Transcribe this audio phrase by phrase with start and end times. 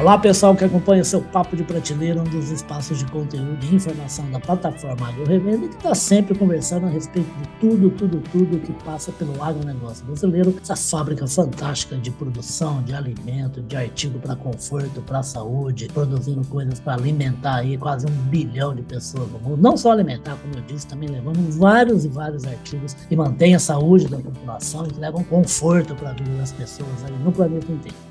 [0.00, 3.74] Olá, pessoal que acompanha o seu Papo de Prateleira, um dos espaços de conteúdo e
[3.74, 8.58] informação da plataforma Agro Revenda, que está sempre conversando a respeito de tudo, tudo, tudo
[8.60, 10.56] que passa pelo agronegócio brasileiro.
[10.62, 16.80] Essa fábrica fantástica de produção de alimento, de artigo para conforto, para saúde, produzindo coisas
[16.80, 19.60] para alimentar aí quase um bilhão de pessoas no mundo.
[19.60, 23.58] Não só alimentar, como eu disse, também levando vários e vários artigos que mantêm a
[23.58, 27.70] saúde da população e que levam conforto para a vida das pessoas aí no planeta
[27.70, 28.10] inteiro.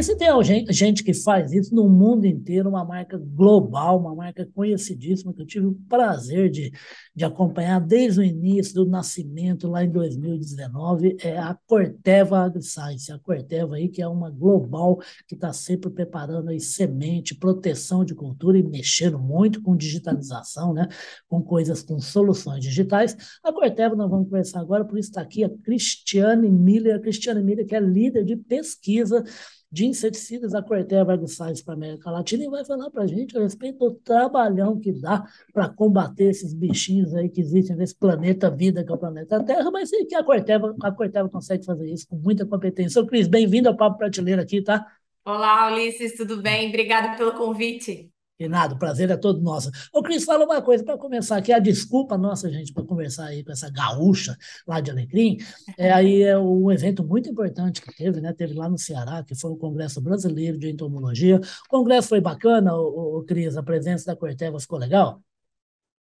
[0.00, 0.30] E se tem
[0.70, 5.46] gente que faz isso no mundo inteiro, uma marca global, uma marca conhecidíssima, que eu
[5.46, 6.72] tive o prazer de,
[7.14, 13.12] de acompanhar desde o início do nascimento, lá em 2019, é a Corteva AgriScience.
[13.12, 18.14] A Corteva aí, que é uma global que está sempre preparando aí semente, proteção de
[18.14, 20.88] cultura e mexendo muito com digitalização, né?
[21.28, 23.14] com coisas, com soluções digitais.
[23.44, 26.96] A Corteva, nós vamos conversar agora, por isso está aqui a Cristiane Miller.
[26.96, 29.22] A Cristiane Miller, que é líder de pesquisa
[29.70, 33.36] de inseticidas, a Corteva AgriScience para a América Latina, e vai falar para a gente
[33.38, 38.50] a respeito do trabalhão que dá para combater esses bichinhos aí que existem nesse planeta
[38.50, 42.08] vida, que é o planeta Terra, mas que a Corteva, a Corteva consegue fazer isso
[42.08, 43.00] com muita competência.
[43.00, 44.86] Ô, Cris, bem-vindo ao Papo Prateleira aqui, tá?
[45.24, 46.68] Olá, Ulisses, tudo bem?
[46.68, 48.09] Obrigada pelo convite.
[48.40, 49.70] Renato, prazer é todo nosso.
[49.92, 51.52] Ô, Cris, fala uma coisa para começar aqui.
[51.52, 54.34] A desculpa nossa, gente, para conversar aí com essa gaúcha
[54.66, 55.36] lá de Alecrim,
[55.76, 58.32] é aí é um evento muito importante que teve, né?
[58.32, 61.36] Teve lá no Ceará, que foi o Congresso Brasileiro de Entomologia.
[61.36, 65.20] O congresso foi bacana, ô, ô, Cris, a presença da Corteva ficou legal?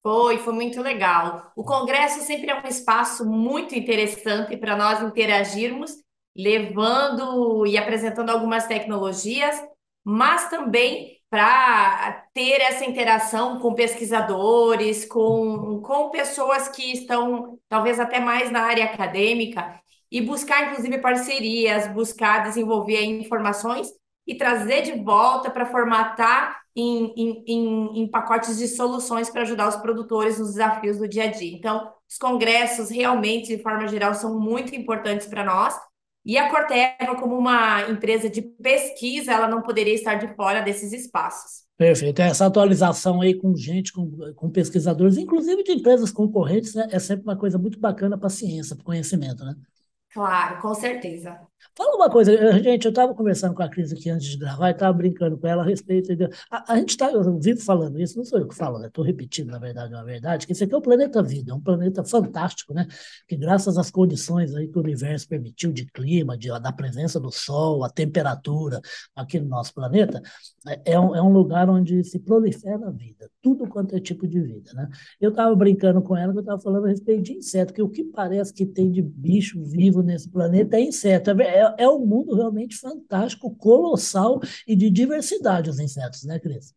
[0.02, 1.50] Foi, foi muito legal.
[1.56, 5.92] O congresso sempre é um espaço muito interessante para nós interagirmos,
[6.36, 9.56] levando e apresentando algumas tecnologias,
[10.04, 18.18] mas também para ter essa interação com pesquisadores, com, com pessoas que estão talvez até
[18.18, 23.88] mais na área acadêmica e buscar, inclusive, parcerias, buscar desenvolver informações
[24.26, 29.68] e trazer de volta para formatar em, em, em, em, pacotes de soluções para ajudar
[29.68, 31.56] os produtores nos desafios do dia a dia.
[31.56, 35.78] Então, os congressos realmente, de forma geral, são muito importantes para nós
[36.24, 40.92] e a Corteva, como uma empresa de pesquisa, ela não poderia estar de fora desses
[40.92, 41.64] espaços.
[41.76, 42.20] Perfeito.
[42.20, 47.24] Essa atualização aí com gente, com, com pesquisadores, inclusive de empresas concorrentes, né, é sempre
[47.24, 49.54] uma coisa muito bacana para a ciência, para o conhecimento, né?
[50.12, 51.40] Claro, com certeza.
[51.76, 54.68] Fala uma coisa, eh, gente, eu estava conversando com a Cris aqui antes de gravar
[54.68, 56.14] e estava brincando com ela a respeito.
[56.16, 58.88] De, a, a, gente está, eu vivo falando isso, não sou eu que falo, né?
[58.88, 61.60] Estou repetindo, na verdade, uma verdade, que esse aqui é o planeta Vida, é um
[61.60, 62.86] planeta fantástico, né?
[63.28, 67.30] Que graças às condições aí que o universo permitiu de clima, de, da presença do
[67.30, 68.80] Sol, a temperatura
[69.14, 70.20] aqui no nosso planeta,
[70.66, 74.26] é, é, um, é um lugar onde se prolifera a vida, tudo quanto é tipo
[74.26, 74.88] de vida, né?
[75.20, 77.88] Eu estava brincando com ela, que eu estava falando a respeito de inseto, que o
[77.88, 81.30] que parece que tem de bicho vivo nesse planeta é inseto.
[81.30, 86.74] É, é um mundo realmente fantástico, colossal e de diversidade os insetos, né, Cris?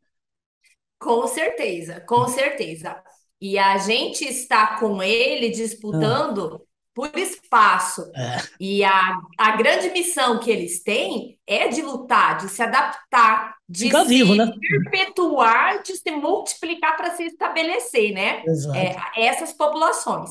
[0.99, 2.95] Com certeza, com certeza.
[3.41, 6.59] E a gente está com ele disputando ah.
[6.93, 8.09] por espaço.
[8.15, 8.37] É.
[8.57, 13.85] E a, a grande missão que eles têm é de lutar, de se adaptar, de
[13.85, 14.49] Ficar se vivo, né?
[14.89, 18.43] perpetuar, de se multiplicar para se estabelecer, né?
[18.73, 20.29] É, essas populações.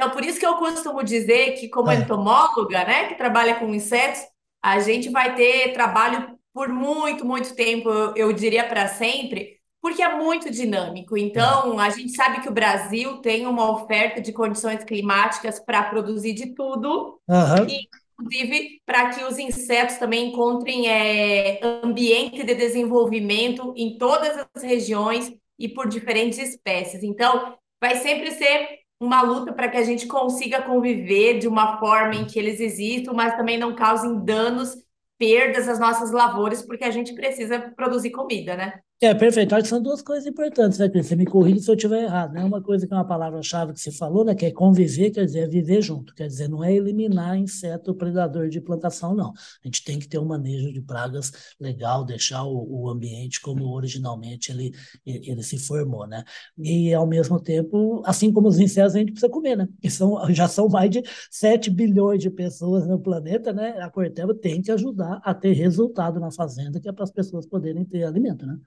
[0.00, 1.96] Então, por isso que eu costumo dizer que, como é.
[1.96, 4.22] entomóloga, né, que trabalha com insetos,
[4.62, 10.02] a gente vai ter trabalho por muito, muito tempo, eu, eu diria para sempre, porque
[10.02, 11.18] é muito dinâmico.
[11.18, 11.84] Então, é.
[11.84, 16.54] a gente sabe que o Brasil tem uma oferta de condições climáticas para produzir de
[16.54, 17.66] tudo, uhum.
[17.68, 17.86] e,
[18.18, 25.30] inclusive para que os insetos também encontrem é, ambiente de desenvolvimento em todas as regiões
[25.58, 27.02] e por diferentes espécies.
[27.02, 32.14] Então, vai sempre ser uma luta para que a gente consiga conviver de uma forma
[32.16, 34.76] em que eles existam, mas também não causem danos,
[35.18, 38.80] perdas às nossas lavouras, porque a gente precisa produzir comida, né?
[39.02, 39.54] É, perfeito.
[39.54, 41.06] Acho que são duas coisas importantes, né, Cris?
[41.06, 42.44] Você me corrige se eu estiver errado, né?
[42.44, 44.34] Uma coisa que é uma palavra-chave que você falou, né?
[44.34, 46.14] Que é conviver, quer dizer, é viver junto.
[46.14, 49.30] Quer dizer, não é eliminar inseto predador de plantação, não.
[49.30, 53.64] A gente tem que ter um manejo de pragas legal, deixar o, o ambiente como
[53.74, 54.70] originalmente ele,
[55.06, 56.22] ele se formou, né?
[56.58, 59.66] E, ao mesmo tempo, assim como os insetos, a gente precisa comer, né?
[59.80, 63.78] Que são, já são mais de 7 bilhões de pessoas no planeta, né?
[63.80, 67.46] A Corteva tem que ajudar a ter resultado na fazenda, que é para as pessoas
[67.46, 68.58] poderem ter alimento, né?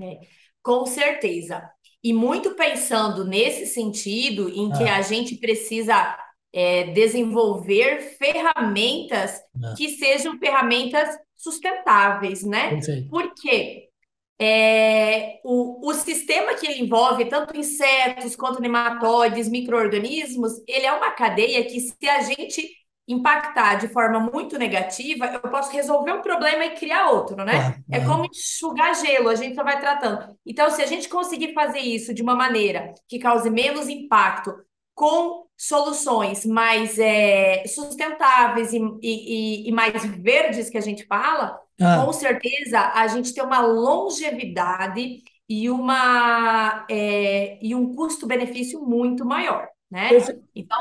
[0.00, 0.20] É,
[0.62, 1.68] com certeza.
[2.02, 4.96] E muito pensando nesse sentido, em que ah.
[4.96, 6.16] a gente precisa
[6.52, 9.74] é, desenvolver ferramentas ah.
[9.76, 12.70] que sejam ferramentas sustentáveis, né?
[12.70, 13.08] Perfeito.
[13.08, 13.88] Por quê?
[14.40, 21.64] é, o, o sistema que envolve, tanto insetos quanto nematóides, micro-organismos, ele é uma cadeia
[21.64, 22.77] que, se a gente
[23.08, 27.82] impactar de forma muito negativa, eu posso resolver um problema e criar outro, né?
[27.90, 30.36] É, é como enxugar gelo, a gente só vai tratando.
[30.44, 34.54] Então, se a gente conseguir fazer isso de uma maneira que cause menos impacto,
[34.94, 42.04] com soluções mais é, sustentáveis e, e, e, mais verdes que a gente fala, ah.
[42.04, 49.68] com certeza a gente tem uma longevidade e, uma, é, e um custo-benefício muito maior,
[49.90, 50.10] né?
[50.54, 50.78] Então,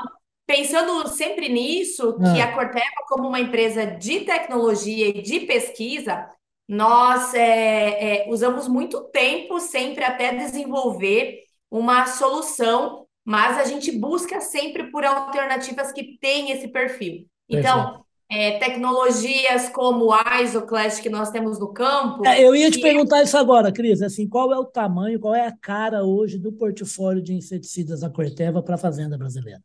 [0.47, 2.33] pensando sempre nisso, ah.
[2.33, 6.27] que a Corteva, como uma empresa de tecnologia e de pesquisa,
[6.67, 14.39] nós é, é, usamos muito tempo sempre até desenvolver uma solução, mas a gente busca
[14.39, 17.25] sempre por alternativas que têm esse perfil.
[17.49, 22.25] Então, é, tecnologias como a Isoclash que nós temos no campo.
[22.25, 24.01] É, eu ia te perguntar isso agora, Cris.
[24.01, 28.09] Assim, qual é o tamanho, qual é a cara hoje do portfólio de inseticidas da
[28.09, 29.61] Corteva para a fazenda brasileira?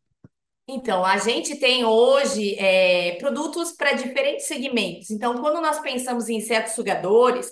[0.75, 5.11] Então, a gente tem hoje é, produtos para diferentes segmentos.
[5.11, 7.51] Então, quando nós pensamos em insetos sugadores,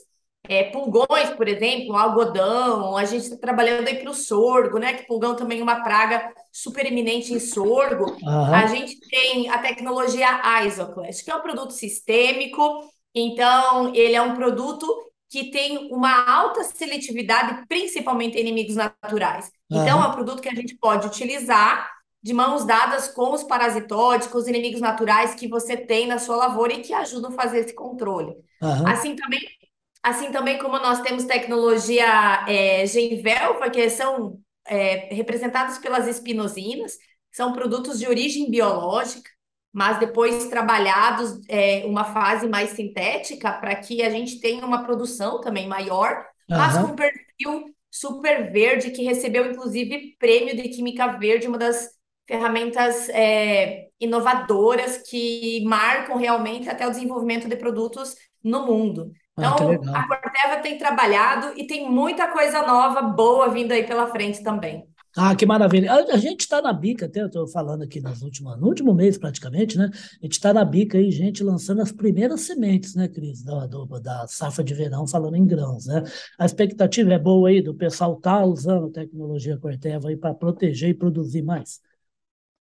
[0.48, 4.94] é, pulgões, por exemplo, algodão, a gente está trabalhando aí para o sorgo, né?
[4.94, 8.16] Que pulgão também é uma praga super eminente em sorgo.
[8.22, 8.54] Uhum.
[8.54, 14.34] A gente tem a tecnologia Isoclast, que é um produto sistêmico, então ele é um
[14.34, 14.86] produto
[15.28, 19.52] que tem uma alta seletividade, principalmente em inimigos naturais.
[19.70, 19.82] Uhum.
[19.82, 21.88] Então, é um produto que a gente pode utilizar
[22.22, 26.36] de mãos dadas com os parasitóides, com os inimigos naturais que você tem na sua
[26.36, 28.34] lavoura e que ajudam a fazer esse controle.
[28.60, 28.86] Uhum.
[28.86, 29.40] Assim também,
[30.02, 36.98] assim também como nós temos tecnologia é, Genvelva, que são é, representados pelas espinosines,
[37.32, 39.30] são produtos de origem biológica,
[39.72, 45.40] mas depois trabalhados é, uma fase mais sintética para que a gente tenha uma produção
[45.40, 46.58] também maior, uhum.
[46.58, 51.99] mas com perfil super verde, que recebeu inclusive prêmio de Química Verde, uma das
[52.30, 59.10] ferramentas é, inovadoras que marcam realmente até o desenvolvimento de produtos no mundo.
[59.36, 63.84] Ah, então, ah, a Corteva tem trabalhado e tem muita coisa nova, boa vindo aí
[63.84, 64.86] pela frente também.
[65.16, 65.92] Ah, que maravilha.
[65.92, 68.94] A, a gente está na bica, até eu estou falando aqui nas últimas, no último
[68.94, 69.90] mês praticamente, né?
[69.92, 73.86] A gente está na bica aí, gente, lançando as primeiras sementes, né, Cris, da, do,
[73.98, 76.04] da safra de verão, falando em grãos, né?
[76.38, 80.90] A expectativa é boa aí do pessoal estar tá usando tecnologia Corteva aí para proteger
[80.90, 81.80] e produzir mais.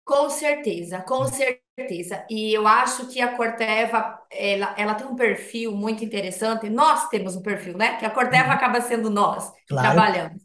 [0.10, 2.26] Com certeza, com certeza.
[2.32, 6.68] E eu acho que a Corteva, ela, ela tem um perfil muito interessante.
[6.68, 7.96] Nós temos um perfil, né?
[7.98, 8.54] Que a Corteva uhum.
[8.54, 9.88] acaba sendo nós claro.
[9.88, 10.42] trabalhando.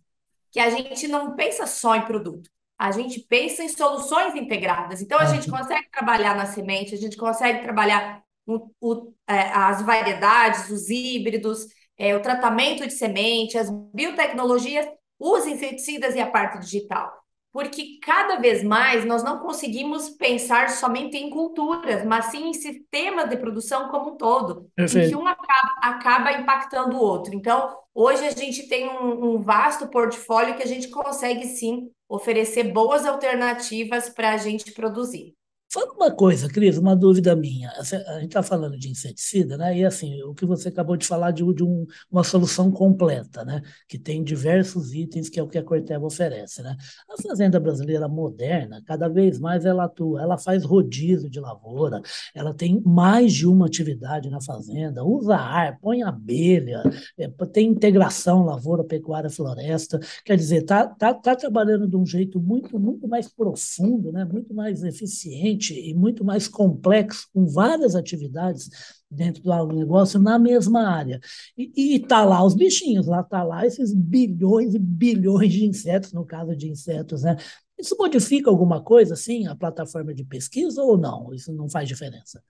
[0.53, 2.51] Que a gente não pensa só em produto.
[2.79, 5.01] A gente pensa em soluções integradas.
[5.01, 9.81] Então, a gente consegue trabalhar na semente, a gente consegue trabalhar o, o, é, as
[9.81, 14.87] variedades, os híbridos, é, o tratamento de semente, as biotecnologias,
[15.19, 17.24] os inseticidas e a parte digital
[17.55, 23.31] porque cada vez mais nós não conseguimos pensar somente em culturas, mas sim em sistemas
[23.31, 25.07] de produção como um todo, Perfeito.
[25.07, 27.33] em que um acaba, acaba, impactando o outro.
[27.33, 32.73] Então, hoje a gente tem um, um vasto portfólio que a gente consegue sim oferecer
[32.73, 35.37] boas alternativas para a gente produzir.
[35.75, 37.69] Fala uma coisa, Cris, uma dúvida minha.
[37.73, 37.83] A
[38.21, 39.77] gente está falando de inseticida, né?
[39.77, 43.61] E assim, o que você acabou de falar de, de um, uma solução completa, né?
[43.89, 46.77] Que tem diversos itens, que é o que a Corteva oferece, né?
[47.11, 52.01] A fazenda brasileira moderna, cada vez mais ela atua, ela faz rodízio de lavoura,
[52.33, 56.85] ela tem mais de uma atividade na fazenda, usa ar, põe abelha,
[57.19, 59.99] é, tem integração lavoura, pecuária, floresta.
[60.25, 64.25] Quer dizer, tá, tá, tá trabalhando de um jeito muito, muito mais profundo, né?
[64.25, 68.69] Muito mais eficiente e muito mais complexo, com várias atividades
[69.11, 71.21] dentro do agronegócio na mesma área.
[71.57, 76.27] E está lá os bichinhos, lá está lá esses bilhões e bilhões de insetos, no
[76.27, 77.37] caso de insetos, né?
[77.79, 81.33] Isso modifica alguma coisa, assim, a plataforma de pesquisa ou não?
[81.35, 82.43] Isso não faz diferença?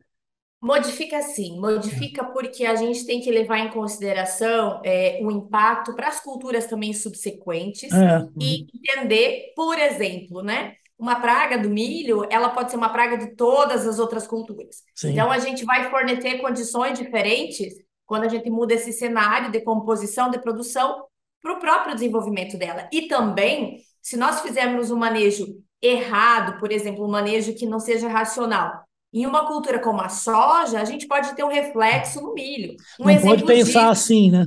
[0.64, 6.08] Modifica sim, modifica porque a gente tem que levar em consideração é, o impacto para
[6.08, 8.18] as culturas também subsequentes é.
[8.18, 8.32] uhum.
[8.40, 10.74] e entender, por exemplo, né?
[10.98, 14.82] Uma praga do milho, ela pode ser uma praga de todas as outras culturas.
[14.94, 15.10] Sim.
[15.10, 17.74] Então, a gente vai fornecer condições diferentes
[18.06, 21.04] quando a gente muda esse cenário de composição, de produção,
[21.42, 22.88] para o próprio desenvolvimento dela.
[22.92, 25.46] E também, se nós fizermos um manejo
[25.80, 30.80] errado, por exemplo, um manejo que não seja racional, em uma cultura como a soja,
[30.80, 32.74] a gente pode ter um reflexo no milho.
[32.98, 34.44] Um não pode pensar disso, assim, né?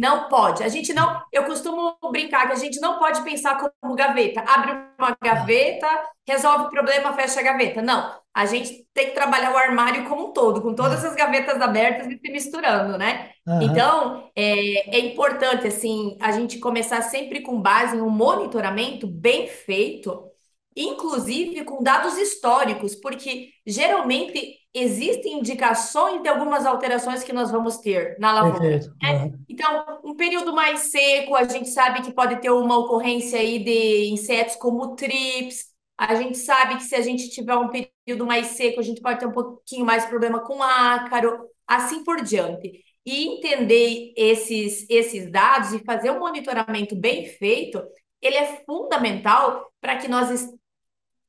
[0.00, 0.62] Não pode.
[0.62, 1.22] A gente não.
[1.32, 4.40] Eu costumo brincar que a gente não pode pensar como gaveta.
[4.40, 5.86] Abre uma gaveta,
[6.26, 7.82] resolve o problema, fecha a gaveta.
[7.82, 8.18] Não.
[8.32, 12.06] A gente tem que trabalhar o armário como um todo, com todas as gavetas abertas
[12.06, 13.32] e se misturando, né?
[13.46, 19.06] Aham, Então, é, é importante, assim, a gente começar sempre com base em um monitoramento
[19.06, 20.30] bem feito,
[20.76, 28.16] inclusive com dados históricos, porque geralmente existem indicações de algumas alterações que nós vamos ter
[28.18, 28.60] na lavoura.
[29.02, 29.26] né?
[29.48, 34.10] Então, um período mais seco, a gente sabe que pode ter uma ocorrência aí de
[34.10, 35.66] insetos como trips.
[35.98, 39.18] A gente sabe que se a gente tiver um período mais seco, a gente pode
[39.20, 42.82] ter um pouquinho mais problema com ácaro, assim por diante.
[43.04, 47.82] E entender esses, esses dados e fazer um monitoramento bem feito,
[48.20, 50.48] ele é fundamental para que nós es-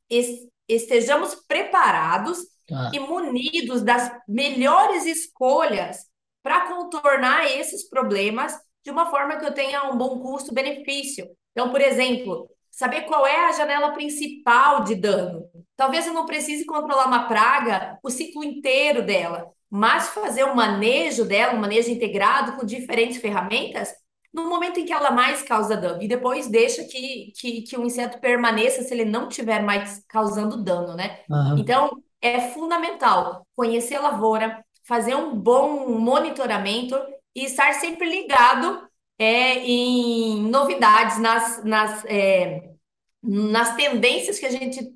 [0.10, 2.40] es- estejamos preparados
[2.72, 2.90] tá.
[2.94, 6.06] e munidos das melhores escolhas
[6.42, 11.28] para contornar esses problemas de uma forma que eu tenha um bom custo-benefício.
[11.52, 15.44] Então, por exemplo, saber qual é a janela principal de dano.
[15.76, 21.26] Talvez eu não precise controlar uma praga o ciclo inteiro dela, mas fazer um manejo
[21.26, 23.94] dela, um manejo integrado com diferentes ferramentas
[24.34, 26.02] no momento em que ela mais causa dano.
[26.02, 30.64] E depois deixa que, que, que o inseto permaneça se ele não estiver mais causando
[30.64, 31.20] dano, né?
[31.30, 36.96] Aham, Então, é fundamental conhecer a lavoura, fazer um bom monitoramento
[37.36, 38.88] e estar sempre ligado
[39.18, 42.72] é, em novidades, nas, nas, é,
[43.22, 44.94] nas tendências que a gente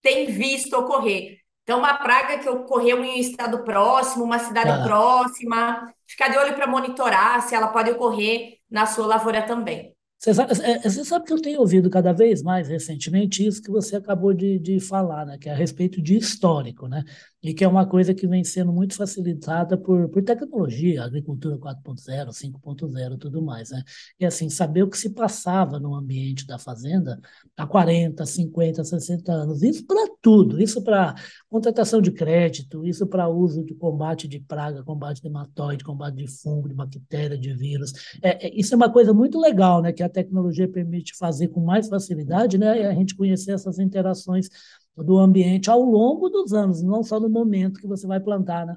[0.00, 1.38] tem visto ocorrer.
[1.62, 4.82] Então, uma praga que ocorreu em um estado próximo, uma cidade tá.
[4.82, 9.94] próxima, ficar de olho para monitorar se ela pode ocorrer na sua lavoura também.
[10.22, 13.60] Você sabe, é, é, você sabe que eu tenho ouvido cada vez mais recentemente isso
[13.60, 15.36] que você acabou de, de falar, né?
[15.36, 17.02] Que é a respeito de histórico, né?
[17.42, 22.30] E que é uma coisa que vem sendo muito facilitada por, por tecnologia, agricultura 4.0,
[22.30, 23.82] 5.0 e tudo mais, né?
[24.20, 27.20] E assim, saber o que se passava no ambiente da fazenda
[27.56, 29.62] há 40, 50, 60 anos.
[29.62, 31.14] Isso para tudo, isso para
[31.48, 36.28] contratação de crédito, isso para uso de combate de praga, combate de nematóide, combate de
[36.28, 37.92] fungo, de bactéria, de vírus.
[38.22, 41.60] É, é, isso é uma coisa muito legal, né, que a tecnologia permite fazer com
[41.60, 44.48] mais facilidade, né, e a gente conhecer essas interações
[44.96, 48.76] do ambiente ao longo dos anos, não só no momento que você vai plantar, né?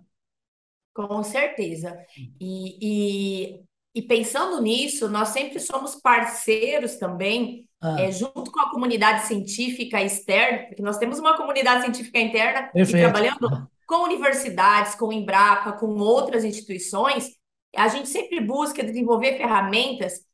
[0.93, 1.97] Com certeza.
[2.39, 7.67] E, e, e pensando nisso, nós sempre somos parceiros também,
[7.97, 12.71] é, Ah, junto com a comunidade científica externa, porque nós temos uma comunidade científica interna
[12.99, 17.29] trabalhando Ah, com universidades, com Embrapa, com outras instituições,
[17.75, 20.25] a gente sempre busca desenvolver ferramentas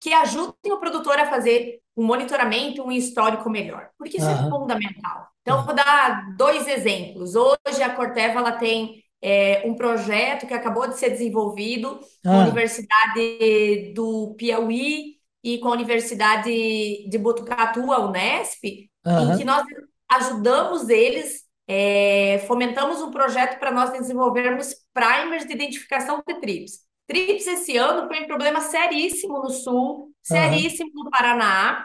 [0.00, 4.50] que ajudem o produtor a fazer um monitoramento, um histórico melhor, porque isso é Aham,
[4.50, 5.28] fundamental.
[5.42, 7.34] Então, vou dar dois exemplos.
[7.34, 12.42] Hoje, a Corteva ela tem é, um projeto que acabou de ser desenvolvido com a
[12.42, 16.50] ah, Universidade do Piauí e com a Universidade
[17.08, 19.64] de Botucatu, a Unesp, em que nós
[20.10, 26.89] ajudamos eles, é, fomentamos um projeto para nós desenvolvermos primers de identificação de trips.
[27.10, 31.84] Trips esse ano foi um problema seríssimo no sul, seríssimo no Paraná,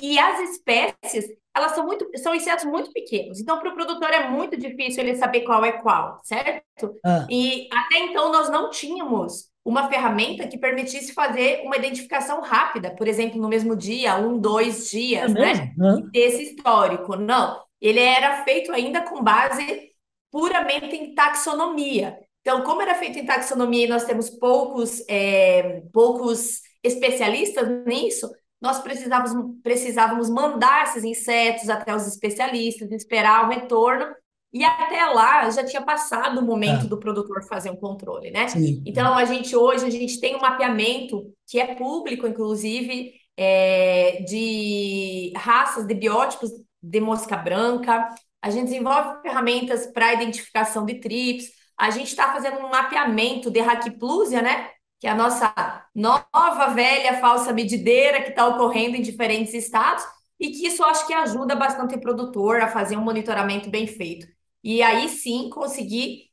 [0.00, 3.40] e as espécies, elas são muito, são insetos muito pequenos.
[3.40, 6.94] Então, para o produtor é muito difícil ele saber qual é qual, certo?
[7.04, 12.94] ah, E até então nós não tínhamos uma ferramenta que permitisse fazer uma identificação rápida,
[12.94, 15.52] por exemplo, no mesmo dia, um, dois é dias, né?
[15.52, 15.74] mesmo?
[15.92, 17.16] E Ah, ter esse histórico.
[17.16, 19.90] Não, ele era feito ainda com base
[20.30, 22.16] puramente em taxonomia.
[22.40, 28.30] Então, como era feito em taxonomia e nós temos poucos, é, poucos especialistas nisso,
[28.60, 34.06] nós precisávamos, precisávamos mandar esses insetos até os especialistas, esperar o retorno,
[34.52, 38.48] e até lá já tinha passado o momento ah, do produtor fazer um controle, né?
[38.48, 44.22] sim, Então, a gente hoje a gente tem um mapeamento que é público, inclusive, é,
[44.26, 46.50] de raças de biótipos
[46.82, 48.08] de mosca branca.
[48.42, 51.59] A gente desenvolve ferramentas para identificação de trips.
[51.80, 54.68] A gente está fazendo um mapeamento de Hackplúsia, né?
[54.98, 55.54] Que é a nossa
[55.94, 60.04] nova, velha, falsa medideira que está ocorrendo em diferentes estados
[60.38, 64.26] e que isso acho que ajuda bastante o produtor a fazer um monitoramento bem feito.
[64.62, 66.26] E aí sim conseguir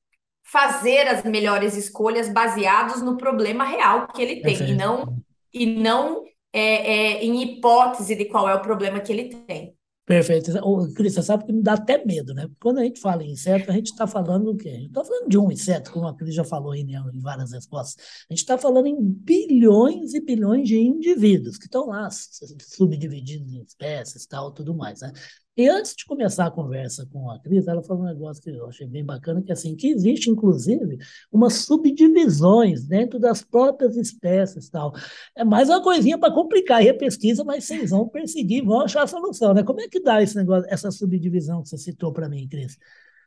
[0.44, 4.78] fazer as melhores escolhas baseados no problema real que ele tem e perfeito.
[4.78, 5.18] não,
[5.54, 9.77] e não é, é, em hipótese de qual é o problema que ele tem.
[10.08, 10.52] Perfeito.
[10.60, 12.48] Ô, Cris, você sabe que me dá até medo, né?
[12.62, 14.70] Quando a gente fala em inseto, a gente está falando do quê?
[14.70, 17.20] A gente está falando de um inseto, como a Cris já falou aí, né, em
[17.20, 18.02] várias respostas.
[18.30, 23.62] A gente está falando em bilhões e bilhões de indivíduos que estão lá, subdivididos em
[23.62, 25.12] espécies, tal, tudo mais, né?
[25.58, 28.68] E antes de começar a conversa com a Cris, ela falou um negócio que eu
[28.68, 31.00] achei bem bacana, que é assim, que existe, inclusive,
[31.32, 34.94] umas subdivisões dentro das próprias espécies tal.
[35.36, 39.02] É mais uma coisinha para complicar aí a pesquisa, mas vocês vão perseguir, vão achar
[39.02, 39.64] a solução, né?
[39.64, 42.78] Como é que dá esse negócio, essa subdivisão que você citou para mim, Cris?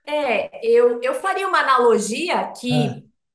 [0.06, 2.72] É, eu, eu faria uma analogia que,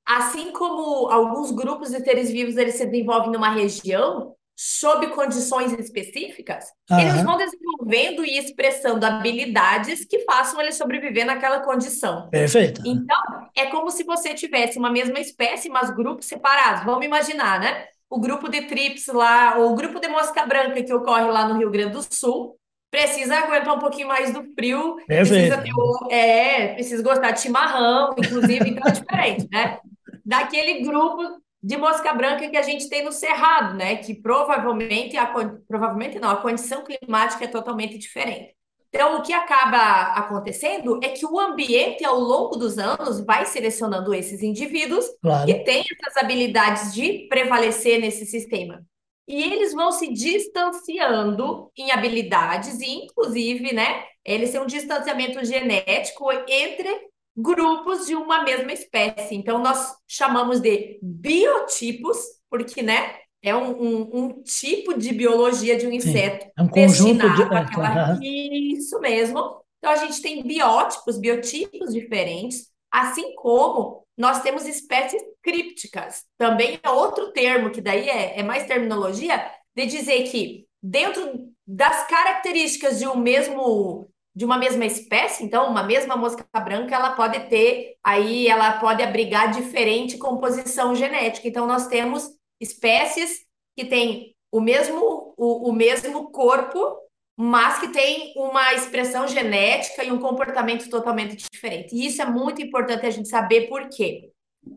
[0.08, 0.20] ah.
[0.20, 6.66] assim como alguns grupos de seres vivos eles se desenvolvem numa região, sob condições específicas,
[6.90, 7.00] uhum.
[7.00, 12.30] eles vão desenvolvendo e expressando habilidades que façam ele sobreviver naquela condição.
[12.30, 12.82] Perfeito.
[12.86, 13.18] Então,
[13.56, 16.86] é como se você tivesse uma mesma espécie, mas grupos separados.
[16.86, 17.86] Vamos imaginar, né?
[18.10, 21.58] O grupo de trips lá, ou o grupo de mosca branca que ocorre lá no
[21.58, 22.58] Rio Grande do Sul,
[22.90, 25.58] precisa aguentar um pouquinho mais do frio, Perfeito.
[25.58, 29.80] precisa ter, é, precisa gostar de chimarrão, inclusive, então é diferente, né?
[30.26, 33.96] Daquele grupo de mosca branca que a gente tem no Cerrado, né?
[33.96, 35.26] Que provavelmente, a,
[35.68, 38.54] provavelmente não, a condição climática é totalmente diferente.
[38.90, 44.14] Então, o que acaba acontecendo é que o ambiente, ao longo dos anos, vai selecionando
[44.14, 45.48] esses indivíduos claro.
[45.48, 48.86] que têm essas habilidades de prevalecer nesse sistema.
[49.28, 54.04] E eles vão se distanciando em habilidades, e inclusive, né?
[54.24, 56.90] Eles têm um distanciamento genético entre
[57.36, 59.36] grupos de uma mesma espécie.
[59.36, 62.18] Então, nós chamamos de biotipos,
[62.50, 66.68] porque, né, é um, um, um tipo de biologia de um inseto Sim, é um
[66.68, 67.44] conjunto de...
[67.44, 68.20] Aquela...
[68.22, 69.62] Isso mesmo.
[69.78, 76.24] Então, a gente tem biótipos, biotipos diferentes, assim como nós temos espécies crípticas.
[76.38, 82.08] Também é outro termo, que daí é, é mais terminologia, de dizer que dentro das
[82.08, 87.40] características de um mesmo de uma mesma espécie, então uma mesma mosca branca, ela pode
[87.48, 91.48] ter aí, ela pode abrigar diferente composição genética.
[91.48, 93.46] Então nós temos espécies
[93.78, 96.98] que têm o mesmo o, o mesmo corpo,
[97.38, 101.96] mas que tem uma expressão genética e um comportamento totalmente diferente.
[101.96, 104.32] E isso é muito importante a gente saber por quê.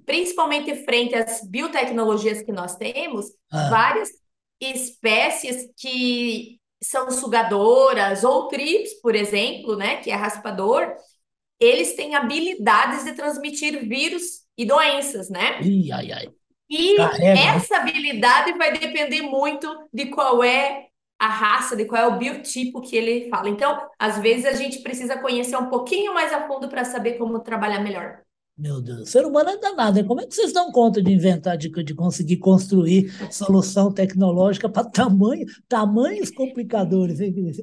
[0.05, 3.71] Principalmente frente às biotecnologias que nós temos, ah.
[3.71, 4.11] várias
[4.61, 10.95] espécies que são sugadoras, ou trips, por exemplo, né, que é raspador,
[11.61, 15.61] eles têm habilidades de transmitir vírus e doenças, né?
[15.61, 16.29] Ih, ai, ai.
[16.71, 16.99] E.
[16.99, 17.47] Né?
[17.57, 20.87] essa habilidade vai depender muito de qual é
[21.19, 23.49] a raça, de qual é o biotipo que ele fala.
[23.49, 27.41] Então, às vezes a gente precisa conhecer um pouquinho mais a fundo para saber como
[27.41, 28.21] trabalhar melhor.
[28.59, 30.05] Meu Deus, o ser humano é danado.
[30.05, 34.83] Como é que vocês dão conta de inventar, de, de conseguir construir solução tecnológica para
[34.91, 37.63] tamanho, tamanhos complicadores, hein, Cris?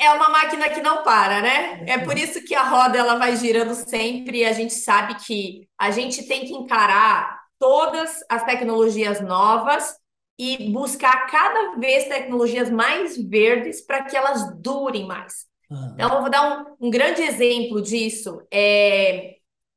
[0.00, 1.84] É uma máquina que não para, né?
[1.86, 5.68] É por isso que a roda ela vai girando sempre e a gente sabe que
[5.78, 9.94] a gente tem que encarar todas as tecnologias novas
[10.36, 15.46] e buscar cada vez tecnologias mais verdes para que elas durem mais.
[15.70, 15.92] Uhum.
[15.94, 18.42] Então, eu vou dar um, um grande exemplo disso.
[18.50, 19.36] É,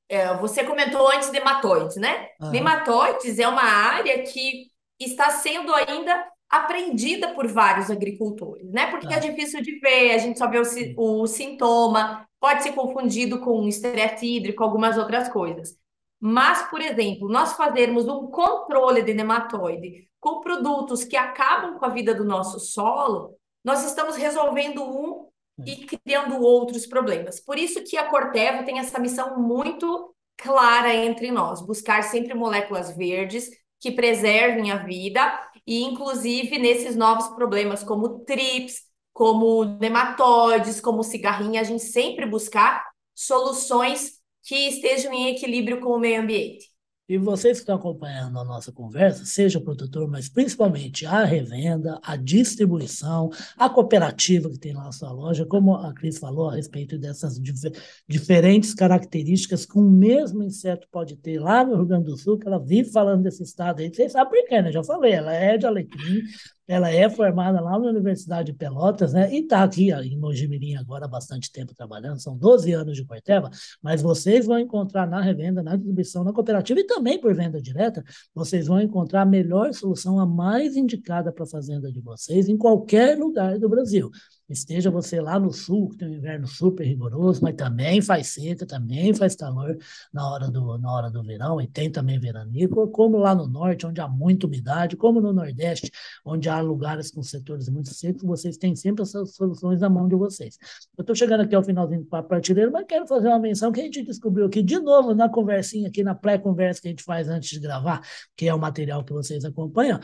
[0.10, 2.30] é, você comentou antes nematóides, né?
[2.40, 2.52] Uhum.
[2.52, 4.68] Nematóides é uma área que
[5.00, 8.88] está sendo ainda aprendida por vários agricultores, né?
[8.88, 13.40] Porque é difícil de ver, a gente só vê o, o sintoma, pode ser confundido
[13.40, 15.76] com estresse hídrico, algumas outras coisas.
[16.20, 21.90] Mas, por exemplo, nós fazermos um controle de nematóide com produtos que acabam com a
[21.90, 25.17] vida do nosso solo, nós estamos resolvendo um
[25.66, 27.40] e criando outros problemas.
[27.40, 32.96] Por isso que a Corteva tem essa missão muito clara entre nós, buscar sempre moléculas
[32.96, 35.22] verdes que preservem a vida
[35.66, 42.86] e inclusive nesses novos problemas como trips, como nematóides, como cigarrinha, a gente sempre buscar
[43.16, 46.77] soluções que estejam em equilíbrio com o meio ambiente.
[47.10, 51.98] E vocês que estão acompanhando a nossa conversa, seja o produtor, mas principalmente a revenda,
[52.04, 56.56] a distribuição, a cooperativa que tem lá na sua loja, como a Cris falou a
[56.56, 57.72] respeito dessas dif
[58.10, 62.46] diferentes características que um mesmo inseto pode ter lá no Rio Grande do Sul, que
[62.46, 63.90] ela vive falando desse estado aí.
[63.90, 64.70] Vocês sabem por quê, né?
[64.70, 66.24] Já falei, ela é de alecrim,
[66.68, 69.34] ela é formada lá na Universidade de Pelotas, né?
[69.34, 73.50] E está aqui em Mojimirim agora há bastante tempo trabalhando, são 12 anos de Corteva,
[73.82, 78.04] mas vocês vão encontrar na revenda, na distribuição, na cooperativa e também por venda direta,
[78.36, 82.58] vocês vão encontrar a melhor solução, a mais indicada para a fazenda de vocês em
[82.58, 84.12] qualquer lugar do Brasil.
[84.50, 88.66] Esteja você lá no sul, que tem um inverno super rigoroso, mas também faz seca,
[88.66, 89.78] também faz calor
[90.14, 93.86] na hora do, na hora do verão, e tem também veranico, como lá no norte,
[93.86, 95.92] onde há muita umidade, como no nordeste,
[96.24, 100.16] onde há lugares com setores muito secos, vocês têm sempre essas soluções na mão de
[100.16, 100.58] vocês.
[100.98, 103.82] Eu estou chegando aqui ao finalzinho do papo partilheiro, mas quero fazer uma menção que
[103.82, 107.28] a gente descobriu aqui de novo na conversinha, aqui na pré-conversa que a gente faz
[107.28, 108.02] antes de gravar,
[108.36, 110.00] que é o material que vocês acompanham,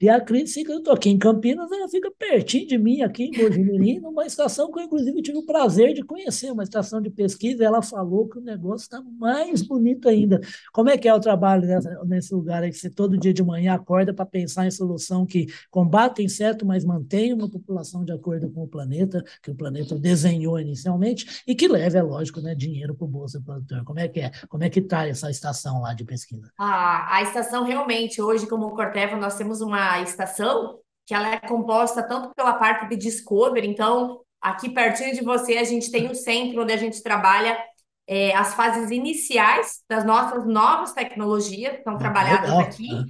[0.00, 3.24] E a Cris fica, eu estou aqui em Campinas, ela fica pertinho de mim, aqui
[3.24, 7.10] em Mojimirim, numa estação que eu, inclusive, tive o prazer de conhecer, uma estação de
[7.10, 7.64] pesquisa.
[7.64, 10.40] Ela falou que o negócio está mais bonito ainda.
[10.72, 13.42] Como é que é o trabalho nessa, nesse lugar aí, que você todo dia de
[13.42, 18.48] manhã acorda para pensar em solução que combate inseto, mas mantém uma população de acordo
[18.50, 22.94] com o planeta, que o planeta desenhou inicialmente, e que leve, é lógico, né, dinheiro
[22.94, 23.82] para o bolso do produtor.
[23.84, 24.30] Como é que é?
[24.48, 26.52] Como é que está essa estação lá de pesquisa?
[26.56, 32.02] Ah, a estação realmente, hoje, como Corteva, nós temos uma estação que ela é composta
[32.02, 36.62] tanto pela parte de discovery, então aqui pertinho de você a gente tem um centro
[36.62, 37.58] onde a gente trabalha
[38.06, 42.60] é, as fases iniciais das nossas novas tecnologias que estão ah, trabalhadas legal.
[42.60, 42.88] aqui.
[42.92, 43.04] Ah.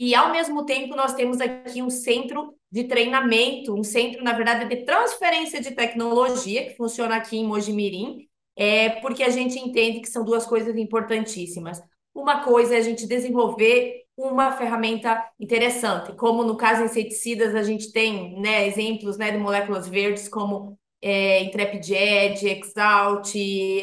[0.00, 4.68] E, ao mesmo tempo, nós temos aqui um centro de treinamento, um centro, na verdade,
[4.68, 10.08] de transferência de tecnologia, que funciona aqui em Mojimirim, é, porque a gente entende que
[10.08, 11.82] são duas coisas importantíssimas.
[12.14, 17.92] Uma coisa é a gente desenvolver uma ferramenta interessante, como no caso inseticidas a gente
[17.92, 23.32] tem né, exemplos né, de moléculas verdes como é, Intrepid Edge, Exalt,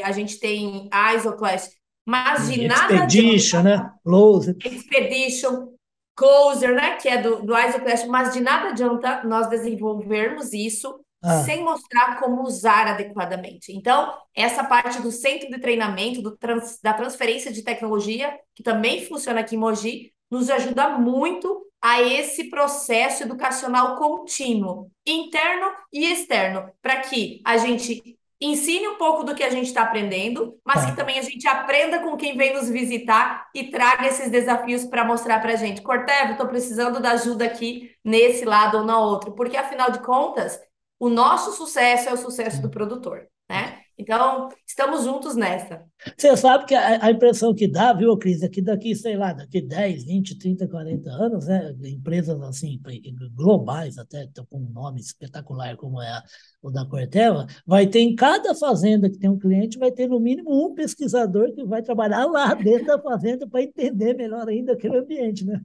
[0.04, 1.70] a gente tem Isoclash,
[2.06, 3.92] mas de nada Expedition, né?
[4.04, 4.56] Closer.
[4.64, 5.70] Expedition,
[6.16, 6.98] Closer, né?
[6.98, 11.44] Que é do, do Isoclash, mas de nada adianta nós desenvolvermos isso ah.
[11.44, 13.72] sem mostrar como usar adequadamente.
[13.72, 19.06] Então, essa parte do centro de treinamento, do trans, da transferência de tecnologia, que também
[19.06, 26.70] funciona aqui em Mogi, nos ajuda muito a esse processo educacional contínuo, interno e externo,
[26.82, 30.92] para que a gente ensine um pouco do que a gente está aprendendo, mas que
[30.92, 30.98] tá.
[30.98, 35.40] também a gente aprenda com quem vem nos visitar e traga esses desafios para mostrar
[35.40, 35.82] para a gente.
[35.82, 40.60] Corteva, estou precisando da ajuda aqui nesse lado ou na outro, porque afinal de contas,
[41.00, 43.85] o nosso sucesso é o sucesso do produtor, né?
[43.98, 45.82] Então, estamos juntos nessa.
[46.18, 49.32] Você sabe que a, a, impressão que dá, viu, Cris, é que daqui, sei lá,
[49.32, 52.80] daqui 10, 20, 30, 40 anos, né, empresas assim,
[53.34, 56.22] globais até, com um nome espetacular como é
[56.62, 60.20] o da Corteva, vai ter em cada fazenda que tem um cliente, vai ter no
[60.20, 64.98] mínimo um pesquisador que vai trabalhar lá dentro da fazenda para entender melhor ainda aquele
[64.98, 65.62] ambiente, né?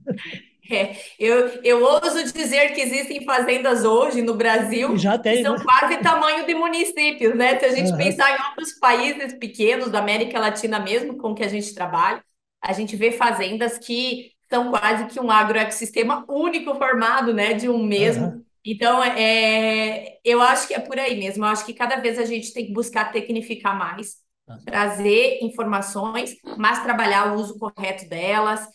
[0.69, 5.55] É, eu, eu ouso dizer que existem fazendas hoje no Brasil Já tem, que são
[5.55, 5.63] né?
[5.63, 7.57] quase tamanho de municípios, né?
[7.59, 7.97] Se a gente uhum.
[7.97, 12.23] pensar em outros países pequenos da América Latina mesmo, com que a gente trabalha,
[12.61, 17.83] a gente vê fazendas que são quase que um agroecossistema único formado, né, de um
[17.83, 18.27] mesmo.
[18.27, 18.43] Uhum.
[18.63, 21.43] Então, é, eu acho que é por aí mesmo.
[21.43, 24.63] Eu acho que cada vez a gente tem que buscar tecnificar mais, uhum.
[24.63, 28.67] trazer informações, mas trabalhar o uso correto delas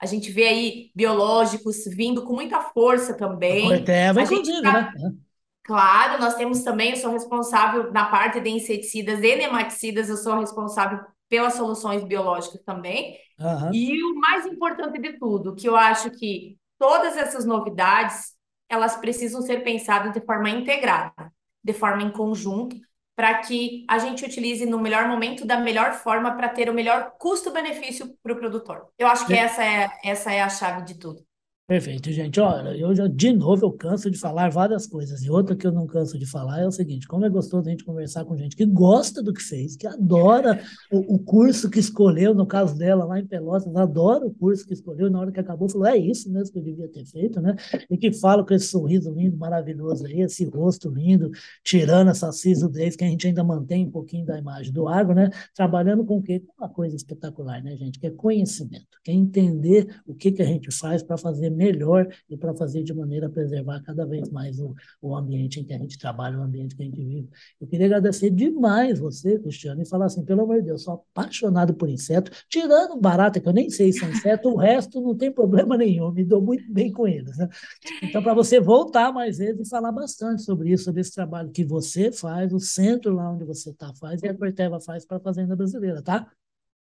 [0.00, 3.68] a gente vê aí biológicos vindo com muita força também.
[3.68, 4.72] Corteva, inclusive, tá...
[4.72, 4.92] né?
[5.64, 10.38] Claro, nós temos também, eu sou responsável na parte de inseticidas e nematicidas, eu sou
[10.38, 13.18] responsável pelas soluções biológicas também.
[13.38, 13.70] Uhum.
[13.72, 18.34] E o mais importante de tudo, que eu acho que todas essas novidades,
[18.68, 21.30] elas precisam ser pensadas de forma integrada,
[21.62, 22.76] de forma em conjunto,
[23.18, 27.14] para que a gente utilize no melhor momento, da melhor forma, para ter o melhor
[27.18, 28.86] custo-benefício para o produtor.
[28.96, 31.26] Eu acho que essa é, essa é a chave de tudo.
[31.68, 32.40] Perfeito, gente.
[32.40, 35.22] Olha, eu já, de novo, eu canso de falar várias coisas.
[35.22, 37.70] E outra que eu não canso de falar é o seguinte: como é gostoso a
[37.70, 41.78] gente conversar com gente que gosta do que fez, que adora o, o curso que
[41.78, 45.40] escolheu, no caso dela, lá em Pelotas, adora o curso que escolheu, na hora que
[45.40, 47.54] acabou, falou: é isso mesmo que eu devia ter feito, né?
[47.90, 51.30] E que fala com esse sorriso lindo, maravilhoso aí, esse rosto lindo,
[51.62, 55.28] tirando essa sisudez que a gente ainda mantém um pouquinho da imagem do agro, né?
[55.54, 56.40] Trabalhando com o quê?
[56.40, 58.00] Com uma coisa espetacular, né, gente?
[58.00, 62.08] Que é conhecimento, que é entender o que, que a gente faz para fazer melhor
[62.30, 65.74] e para fazer de maneira a preservar cada vez mais o, o ambiente em que
[65.74, 67.28] a gente trabalha, o ambiente que a gente vive.
[67.60, 71.74] Eu queria agradecer demais você, Cristiano, e falar assim, pelo amor de Deus, sou apaixonado
[71.74, 75.32] por inseto, tirando barata, que eu nem sei se é inseto, o resto não tem
[75.32, 77.36] problema nenhum, me dou muito bem com eles.
[77.36, 77.48] Né?
[78.02, 81.64] Então, para você voltar mais vezes e falar bastante sobre isso, sobre esse trabalho que
[81.64, 85.20] você faz, o centro lá onde você está faz e a Corteva faz para a
[85.20, 86.30] Fazenda Brasileira, tá?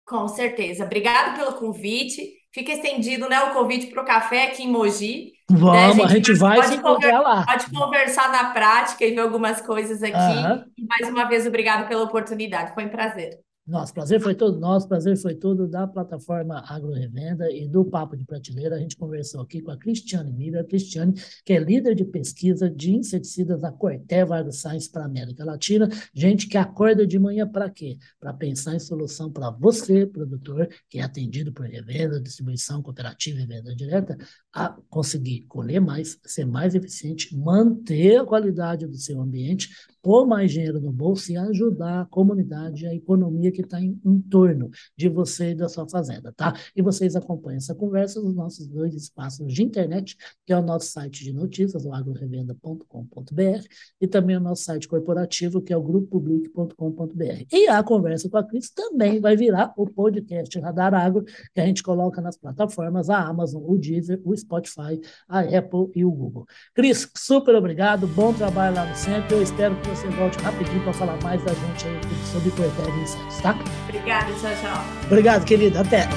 [0.06, 0.84] Com certeza.
[0.86, 2.43] Obrigado pelo convite.
[2.54, 5.34] Fica estendido né, o convite para o café aqui em Mogi.
[5.50, 5.86] Vamos, né?
[5.86, 7.44] a gente, a gente vai se encontrar lá.
[7.46, 10.16] Pode conversar na prática e ver algumas coisas aqui.
[10.16, 10.64] Uhum.
[10.78, 12.74] E mais uma vez, obrigado pela oportunidade.
[12.76, 13.40] Foi um prazer.
[13.66, 18.18] Nosso prazer foi todo nosso, prazer foi todo da plataforma Agro Revenda e do Papo
[18.18, 18.76] de Prateleira.
[18.76, 21.14] A gente conversou aqui com a Cristiane Miller, Cristiane,
[21.46, 25.88] que é líder de pesquisa de inseticidas da Corteva AgroScience para a América Latina.
[26.14, 27.98] Gente que acorda de manhã para quê?
[28.20, 33.46] Para pensar em solução para você, produtor, que é atendido por revenda, distribuição cooperativa e
[33.46, 34.18] venda direta,
[34.54, 39.70] a conseguir colher mais, ser mais eficiente, manter a qualidade do seu ambiente,
[40.04, 44.20] pôr mais dinheiro no bolso e ajudar a comunidade, a economia que está em, em,
[44.20, 46.54] torno de você e da sua fazenda, tá?
[46.76, 50.92] E vocês acompanham essa conversa nos nossos dois espaços de internet, que é o nosso
[50.92, 53.66] site de notícias, o agrorevenda.com.br,
[54.02, 57.46] e também o nosso site corporativo, que é o grupopublic.com.br.
[57.52, 61.66] E a conversa com a Cris também vai virar o podcast Radar Agro, que a
[61.66, 66.46] gente coloca nas plataformas, a Amazon, o Deezer, o Spotify, a Apple e o Google.
[66.74, 69.38] Cris, super obrigado, bom trabalho lá no centro.
[69.38, 72.00] Eu espero que você volte rapidinho para falar mais da gente aí
[72.32, 73.58] sobre Cortez e Insetos, tá?
[73.88, 74.84] Obrigada, tchau, tchau.
[75.08, 75.82] Obrigado, querida.
[75.82, 76.08] Até.